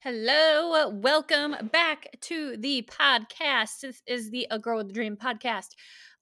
[0.00, 3.80] Hello, welcome back to the podcast.
[3.80, 5.68] This is the A Girl with a Dream podcast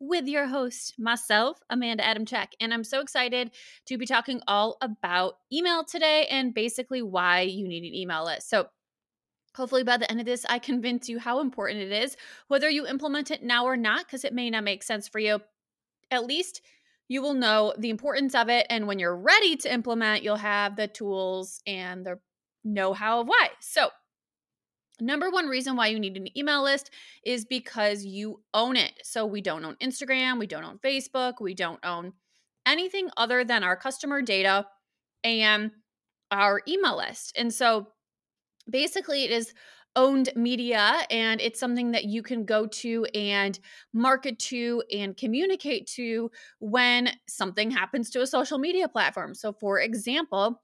[0.00, 2.52] with your host, myself, Amanda Adamcheck.
[2.60, 3.50] And I'm so excited
[3.86, 8.48] to be talking all about email today and basically why you need an email list.
[8.48, 8.68] So,
[9.54, 12.16] hopefully, by the end of this, I convince you how important it is,
[12.48, 15.40] whether you implement it now or not, because it may not make sense for you.
[16.10, 16.62] At least
[17.08, 18.66] you will know the importance of it.
[18.70, 22.18] And when you're ready to implement, you'll have the tools and the
[22.64, 23.50] know how of why.
[23.60, 23.90] So,
[25.00, 26.90] number one reason why you need an email list
[27.24, 28.92] is because you own it.
[29.02, 32.12] So, we don't own Instagram, we don't own Facebook, we don't own
[32.66, 34.66] anything other than our customer data
[35.22, 35.70] and
[36.30, 37.32] our email list.
[37.36, 37.88] And so,
[38.68, 39.52] basically, it is
[39.96, 43.58] owned media and it's something that you can go to and
[43.92, 49.34] market to and communicate to when something happens to a social media platform.
[49.34, 50.62] So, for example,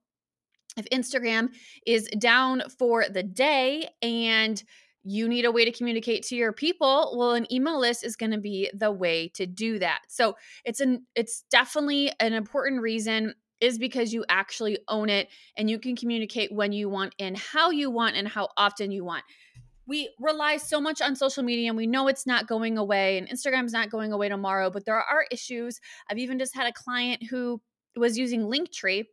[0.77, 1.51] if Instagram
[1.87, 4.63] is down for the day and
[5.03, 8.33] you need a way to communicate to your people well an email list is going
[8.33, 10.01] to be the way to do that.
[10.09, 15.69] So it's an it's definitely an important reason is because you actually own it and
[15.69, 19.25] you can communicate when you want and how you want and how often you want.
[19.87, 23.29] We rely so much on social media and we know it's not going away and
[23.29, 25.81] instagram's not going away tomorrow but there are issues.
[26.11, 27.61] I've even just had a client who
[27.97, 29.05] was using linktree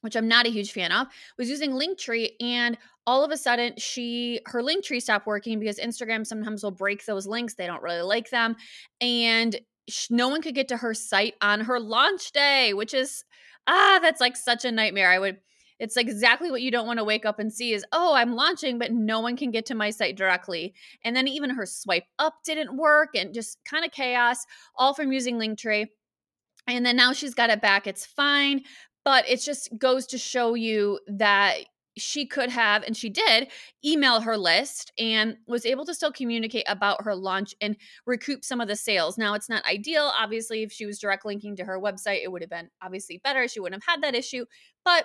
[0.00, 1.06] which I'm not a huge fan of,
[1.38, 6.26] was using Linktree and all of a sudden she her Linktree stopped working because Instagram
[6.26, 7.54] sometimes will break those links.
[7.54, 8.56] They don't really like them.
[9.00, 9.58] And
[10.10, 13.24] no one could get to her site on her launch day, which is
[13.66, 15.10] ah, that's like such a nightmare.
[15.10, 15.38] I would
[15.80, 18.78] it's exactly what you don't want to wake up and see is, oh, I'm launching,
[18.78, 20.74] but no one can get to my site directly.
[21.04, 24.44] And then even her swipe up didn't work and just kind of chaos,
[24.76, 25.86] all from using Linktree.
[26.66, 27.86] And then now she's got it back.
[27.86, 28.60] It's fine
[29.04, 31.60] but it just goes to show you that
[31.96, 33.48] she could have and she did
[33.84, 37.76] email her list and was able to still communicate about her launch and
[38.06, 39.18] recoup some of the sales.
[39.18, 42.42] Now it's not ideal obviously if she was direct linking to her website it would
[42.42, 44.44] have been obviously better she wouldn't have had that issue
[44.84, 45.04] but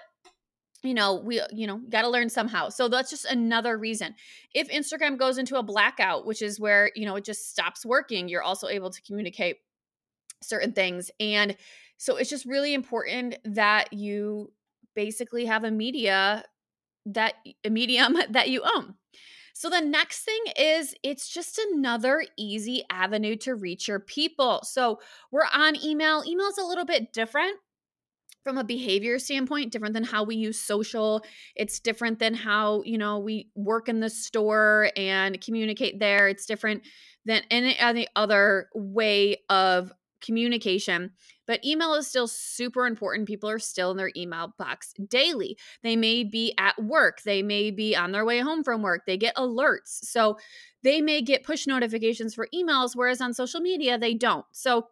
[0.84, 4.14] you know we uh, you know got to learn somehow so that's just another reason
[4.54, 8.30] if instagram goes into a blackout which is where you know it just stops working
[8.30, 9.58] you're also able to communicate
[10.46, 11.56] certain things and
[11.98, 14.52] so it's just really important that you
[14.96, 16.44] basically have a media
[17.06, 18.96] that a medium that you own.
[19.54, 24.62] So the next thing is it's just another easy avenue to reach your people.
[24.64, 25.00] So
[25.32, 26.24] we're on email.
[26.28, 27.56] Email is a little bit different
[28.44, 31.26] from a behavior standpoint different than how we use social
[31.56, 36.46] it's different than how you know we work in the store and communicate there it's
[36.46, 36.84] different
[37.26, 39.92] than any other way of
[40.26, 41.12] communication.
[41.48, 43.28] But email is still super important.
[43.28, 45.58] People are still in their email box daily.
[45.84, 49.18] They may be at work, they may be on their way home from work, they
[49.18, 50.00] get alerts.
[50.04, 50.38] So
[50.84, 54.46] they may get push notifications for emails, whereas on social media, they don't.
[54.52, 54.88] So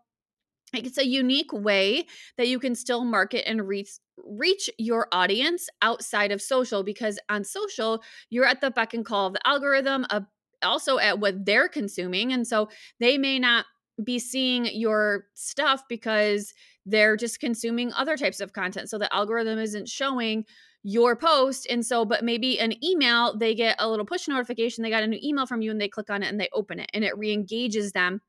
[0.73, 2.05] it's a unique way
[2.37, 3.91] that you can still market and reach
[4.25, 9.27] reach your audience outside of social because on social you're at the beck and call
[9.27, 10.21] of the algorithm uh,
[10.61, 12.69] also at what they're consuming and so
[12.99, 13.65] they may not
[14.03, 16.53] be seeing your stuff because
[16.85, 18.89] they're just consuming other types of content.
[18.89, 20.45] So the algorithm isn't showing
[20.83, 21.65] your post.
[21.69, 25.07] And so, but maybe an email, they get a little push notification, they got a
[25.07, 27.17] new email from you and they click on it and they open it and it
[27.17, 28.21] re engages them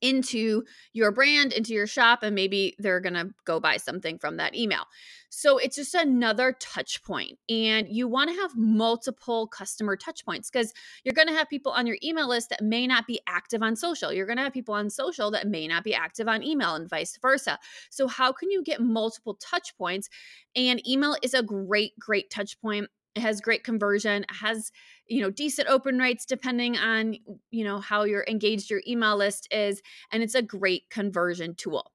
[0.00, 4.36] into your brand, into your shop, and maybe they're going to go buy something from
[4.36, 4.84] that email.
[5.30, 7.38] So it's just another touch point.
[7.48, 10.72] And you want to have multiple customer touch points because
[11.04, 13.76] you're going to have people on your email list that may not be active on
[13.76, 14.12] social.
[14.12, 16.90] You're going to have people on social that may not be active on email and
[16.90, 17.58] vice versa.
[17.90, 20.08] So, how can you get multiple touch points?
[20.56, 22.88] And email is a great, great touch point.
[23.14, 24.70] It has great conversion, has
[25.08, 27.16] you know decent open rates depending on
[27.50, 29.82] you know how you're engaged your email list is
[30.12, 31.92] and it's a great conversion tool.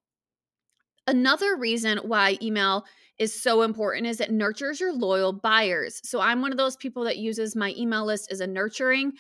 [1.07, 2.85] Another reason why email
[3.19, 6.01] is so important is it nurtures your loyal buyers.
[6.03, 9.13] So i'm one of those people that uses my email list as a nurturing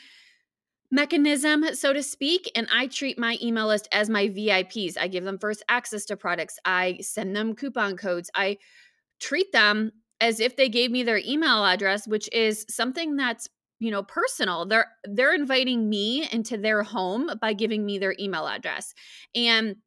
[0.91, 5.23] mechanism so to speak and i treat my email list as my vips i give
[5.23, 8.55] them first access to products i send them coupon codes i
[9.19, 9.91] treat them
[10.21, 14.65] as if they gave me their email address which is something that's you know personal.
[14.65, 18.93] They're they're inviting me into their home by giving me their email address.
[19.33, 19.77] And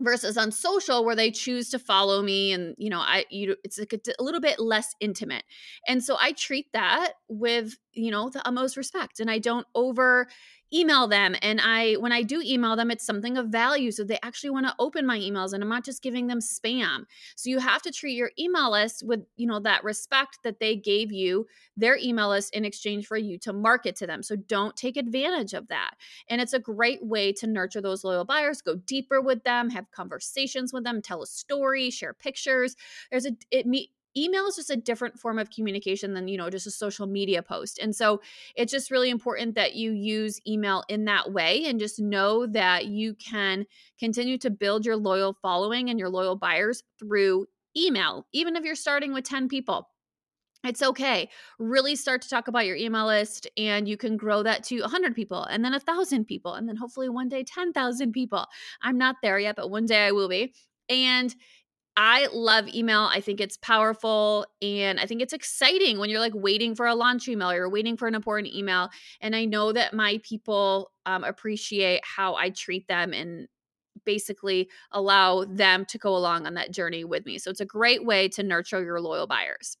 [0.00, 3.78] versus on social where they choose to follow me and you know i you it's
[3.78, 5.44] like a, a little bit less intimate.
[5.86, 10.26] And so i treat that with you know the utmost respect and i don't over
[10.74, 14.18] email them and i when i do email them it's something of value so they
[14.22, 17.04] actually want to open my emails and i'm not just giving them spam.
[17.36, 20.76] So you have to treat your email list with you know that respect that they
[20.76, 21.46] gave you
[21.76, 24.22] their email list in exchange for you to market to them.
[24.22, 25.94] So don't take advantage of that
[26.28, 29.90] and it's a great way to nurture those loyal buyers go deeper with them have
[29.90, 32.76] conversations with them tell a story share pictures.
[33.10, 36.50] There's a it me email is just a different form of communication than you know
[36.50, 38.20] just a social media post and so
[38.54, 42.86] it's just really important that you use email in that way and just know that
[42.86, 43.66] you can
[43.98, 47.46] continue to build your loyal following and your loyal buyers through
[47.76, 49.88] email even if you're starting with 10 people
[50.64, 51.28] it's okay.
[51.58, 55.14] Really start to talk about your email list, and you can grow that to 100
[55.14, 58.46] people, and then 1,000 people, and then hopefully one day 10,000 people.
[58.82, 60.54] I'm not there yet, but one day I will be.
[60.88, 61.34] And
[61.96, 63.08] I love email.
[63.10, 66.94] I think it's powerful and I think it's exciting when you're like waiting for a
[66.94, 68.90] launch email or you're waiting for an important email.
[69.22, 73.48] And I know that my people um, appreciate how I treat them and
[74.04, 77.38] basically allow them to go along on that journey with me.
[77.38, 79.78] So it's a great way to nurture your loyal buyers.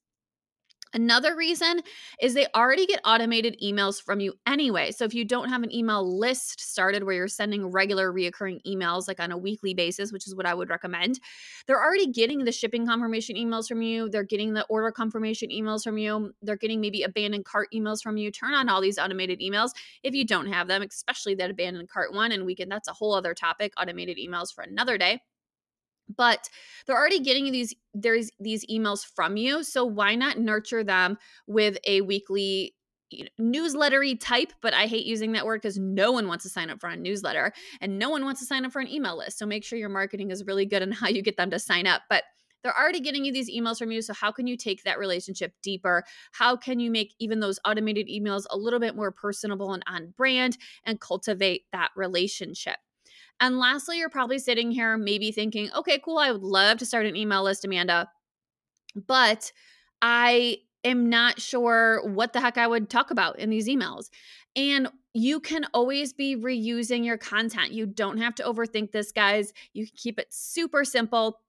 [0.94, 1.80] Another reason
[2.20, 4.92] is they already get automated emails from you anyway.
[4.92, 9.08] So if you don't have an email list started where you're sending regular reoccurring emails
[9.08, 11.20] like on a weekly basis, which is what I would recommend,
[11.66, 14.08] they're already getting the shipping confirmation emails from you.
[14.08, 16.32] They're getting the order confirmation emails from you.
[16.40, 18.30] They're getting maybe abandoned cart emails from you.
[18.30, 19.70] Turn on all these automated emails
[20.02, 22.32] if you don't have them, especially that abandoned cart one.
[22.32, 25.20] And we can, that's a whole other topic, automated emails for another day
[26.14, 26.48] but
[26.86, 31.78] they're already getting these there's these emails from you so why not nurture them with
[31.86, 32.74] a weekly
[33.40, 36.80] newslettery type but i hate using that word because no one wants to sign up
[36.80, 39.46] for a newsletter and no one wants to sign up for an email list so
[39.46, 42.02] make sure your marketing is really good on how you get them to sign up
[42.10, 42.24] but
[42.66, 45.52] they're already getting you these emails from you so how can you take that relationship
[45.62, 46.02] deeper?
[46.32, 50.12] How can you make even those automated emails a little bit more personable and on
[50.16, 52.78] brand and cultivate that relationship
[53.40, 57.06] and lastly, you're probably sitting here maybe thinking, okay, cool, I would love to start
[57.06, 58.08] an email list, Amanda,
[58.94, 59.52] but
[60.00, 64.08] I am not sure what the heck I would talk about in these emails.
[64.54, 67.72] And you can always be reusing your content.
[67.72, 69.52] You don't have to overthink this, guys.
[69.72, 71.40] You can keep it super simple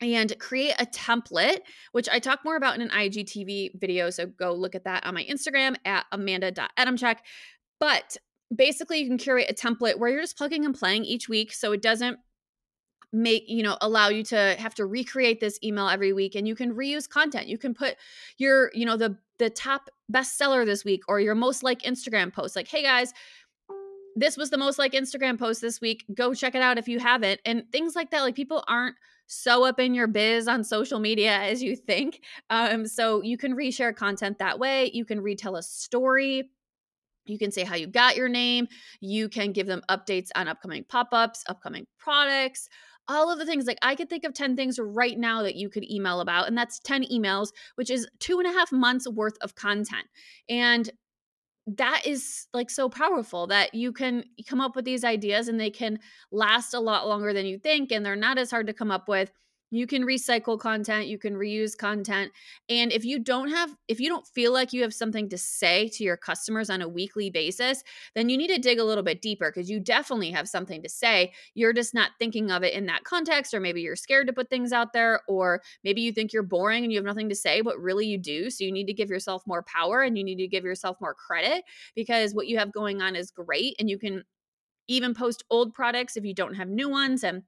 [0.00, 1.60] and create a template,
[1.92, 4.10] which I talk more about in an IGTV video.
[4.10, 7.16] So go look at that on my Instagram at amanda.adamcheck.
[7.80, 8.16] But
[8.54, 11.72] basically you can curate a template where you're just plugging and playing each week so
[11.72, 12.18] it doesn't
[13.12, 16.54] make you know allow you to have to recreate this email every week and you
[16.54, 17.46] can reuse content.
[17.46, 17.96] You can put
[18.36, 22.56] your you know the the top bestseller this week or your most like instagram post
[22.56, 23.12] like hey guys
[24.14, 26.98] this was the most like instagram post this week go check it out if you
[26.98, 28.94] haven't and things like that like people aren't
[29.26, 32.20] so up in your biz on social media as you think
[32.50, 36.48] um so you can reshare content that way you can retell a story
[37.26, 38.68] you can say how you got your name.
[39.00, 42.68] You can give them updates on upcoming pop ups, upcoming products,
[43.08, 43.66] all of the things.
[43.66, 46.56] Like I could think of 10 things right now that you could email about, and
[46.56, 50.06] that's 10 emails, which is two and a half months worth of content.
[50.48, 50.90] And
[51.66, 55.70] that is like so powerful that you can come up with these ideas and they
[55.70, 55.98] can
[56.30, 57.90] last a lot longer than you think.
[57.90, 59.32] And they're not as hard to come up with
[59.70, 62.32] you can recycle content you can reuse content
[62.68, 65.88] and if you don't have if you don't feel like you have something to say
[65.88, 67.82] to your customers on a weekly basis
[68.14, 70.88] then you need to dig a little bit deeper because you definitely have something to
[70.88, 71.32] say.
[71.54, 74.50] You're just not thinking of it in that context or maybe you're scared to put
[74.50, 77.60] things out there or maybe you think you're boring and you have nothing to say
[77.60, 80.36] but really you do so you need to give yourself more power and you need
[80.36, 83.98] to give yourself more credit because what you have going on is great and you
[83.98, 84.24] can
[84.88, 87.42] even post old products if you don't have new ones and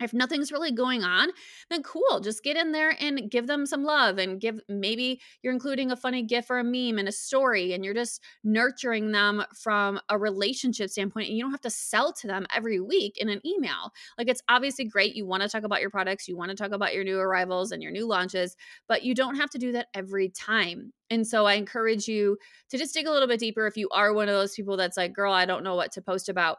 [0.00, 1.28] if nothing's really going on
[1.70, 5.52] then cool just get in there and give them some love and give maybe you're
[5.52, 9.42] including a funny gif or a meme and a story and you're just nurturing them
[9.54, 13.28] from a relationship standpoint and you don't have to sell to them every week in
[13.28, 13.92] an email.
[14.18, 16.72] Like it's obviously great you want to talk about your products you want to talk
[16.72, 18.56] about your new arrivals and your new launches
[18.88, 20.92] but you don't have to do that every time.
[21.10, 22.36] And so I encourage you
[22.70, 24.96] to just dig a little bit deeper if you are one of those people that's
[24.96, 26.58] like, girl, I don't know what to post about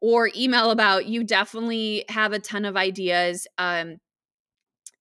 [0.00, 3.46] or email about, you definitely have a ton of ideas.
[3.58, 3.98] Um,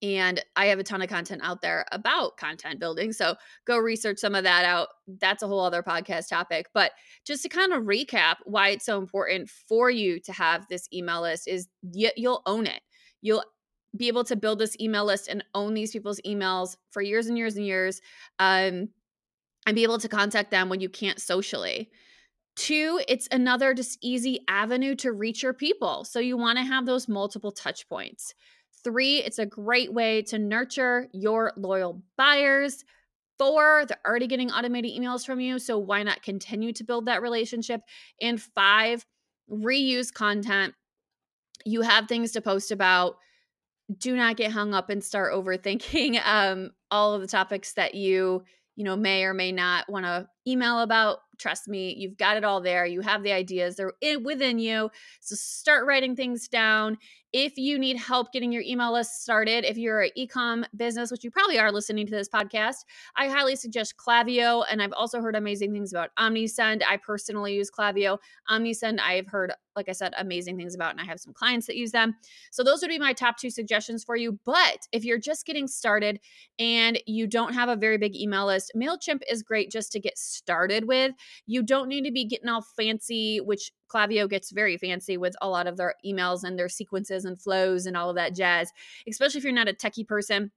[0.02, 3.12] and I have a ton of content out there about content building.
[3.14, 3.36] So
[3.66, 4.90] go research some of that out.
[5.08, 6.68] That's a whole other podcast topic.
[6.74, 6.92] But
[7.26, 11.22] just to kind of recap why it's so important for you to have this email
[11.22, 12.82] list is you'll own it.
[13.22, 13.44] You'll
[13.96, 17.38] be able to build this email list and own these people's emails for years and
[17.38, 18.00] years and years
[18.38, 18.90] um,
[19.66, 21.90] and be able to contact them when you can't socially.
[22.58, 26.04] Two, it's another just easy avenue to reach your people.
[26.04, 28.34] So you want to have those multiple touch points.
[28.84, 32.84] Three, it's a great way to nurture your loyal buyers.
[33.38, 35.60] Four, they're already getting automated emails from you.
[35.60, 37.82] So why not continue to build that relationship?
[38.20, 39.06] And five,
[39.52, 40.74] reuse content.
[41.64, 43.18] You have things to post about.
[44.00, 48.44] Do not get hung up and start overthinking um, all of the topics that you
[48.76, 52.44] you know may or may not want to email about trust me you've got it
[52.44, 54.90] all there you have the ideas they're in, within you
[55.20, 56.98] so start writing things down
[57.34, 61.24] if you need help getting your email list started if you're an ecom business which
[61.24, 65.36] you probably are listening to this podcast i highly suggest Klaviyo and i've also heard
[65.36, 66.82] amazing things about omnisend.
[66.88, 68.18] I personally use Klaviyo.
[68.50, 71.76] Omnisend i've heard like i said amazing things about and i have some clients that
[71.76, 72.16] use them.
[72.52, 74.40] So those would be my top two suggestions for you.
[74.46, 76.20] But if you're just getting started
[76.60, 80.18] and you don't have a very big email list mailchimp is great just to get
[80.18, 81.14] started with.
[81.46, 85.50] You don't need to be getting all fancy, which Klaviyo gets very fancy with a
[85.50, 88.72] lot of their emails and their sequences and flows and all of that jazz,
[89.08, 90.52] especially if you're not a techie person.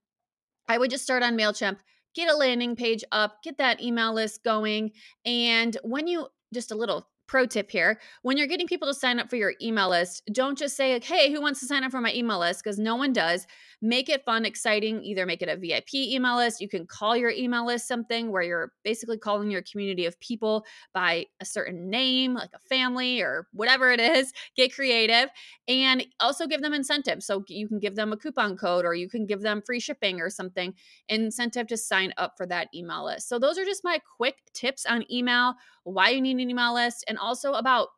[0.68, 1.78] I would just start on MailChimp,
[2.14, 4.92] get a landing page up, get that email list going.
[5.24, 9.20] And when you, just a little pro tip here when you're getting people to sign
[9.20, 11.92] up for your email list don't just say like hey who wants to sign up
[11.92, 12.64] for my email list?
[12.64, 13.46] Because no one does.
[13.80, 15.02] Make it fun exciting.
[15.04, 18.42] Either make it a vip email list you can call your email list something where
[18.42, 23.46] you're basically calling your community of people by a certain name like a family or
[23.52, 25.28] whatever it is get creative
[25.68, 29.08] and also give them incentives so you can give them a coupon code or you
[29.08, 30.74] can give them free shipping or something
[31.08, 33.28] incentive to sign up for that email list.
[33.28, 37.04] So those are just my quick tips on email why you need an email list,
[37.08, 37.88] and also about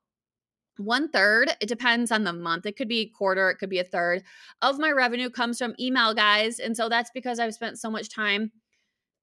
[0.78, 2.66] one third, it depends on the month.
[2.66, 4.22] It could be a quarter, it could be a third
[4.62, 6.58] of my revenue comes from email, guys.
[6.58, 8.52] And so that's because I've spent so much time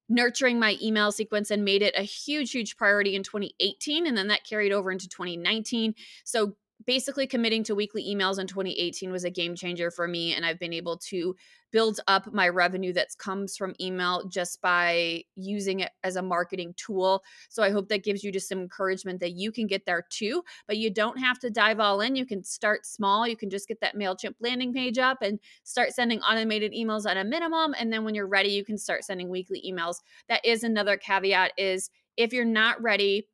[0.09, 4.07] nurturing my email sequence and made it a huge, huge priority in 2018.
[4.07, 5.93] And then that carried over into 2019.
[6.23, 10.45] So basically committing to weekly emails in 2018 was a game changer for me and
[10.45, 11.35] i've been able to
[11.71, 16.73] build up my revenue that comes from email just by using it as a marketing
[16.77, 17.23] tool.
[17.49, 20.43] So i hope that gives you just some encouragement that you can get there too
[20.67, 22.15] but you don't have to dive all in.
[22.15, 23.27] You can start small.
[23.27, 27.17] You can just get that mailchimp landing page up and start sending automated emails at
[27.17, 29.97] a minimum and then when you're ready you can start sending weekly emails.
[30.27, 33.27] That is another caveat is if you're not ready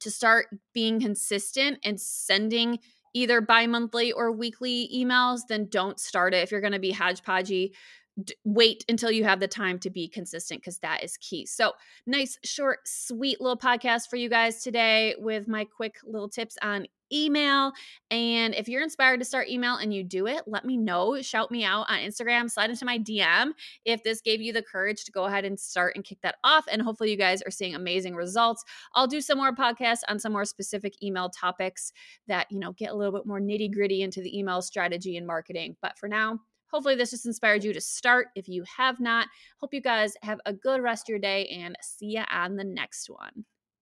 [0.00, 2.78] to start being consistent and sending
[3.14, 7.70] either bi-monthly or weekly emails then don't start it if you're going to be hodgepodgey
[8.22, 11.72] d- wait until you have the time to be consistent because that is key so
[12.06, 16.86] nice short sweet little podcast for you guys today with my quick little tips on
[17.12, 17.72] email.
[18.10, 21.20] And if you're inspired to start email and you do it, let me know.
[21.22, 23.52] Shout me out on Instagram, slide into my DM
[23.84, 26.66] if this gave you the courage to go ahead and start and kick that off.
[26.70, 28.64] And hopefully, you guys are seeing amazing results.
[28.94, 31.92] I'll do some more podcasts on some more specific email topics
[32.28, 35.26] that, you know, get a little bit more nitty gritty into the email strategy and
[35.26, 35.76] marketing.
[35.80, 38.28] But for now, Hopefully, this just inspired you to start.
[38.34, 41.76] If you have not, hope you guys have a good rest of your day and
[41.80, 43.44] see you on the next one.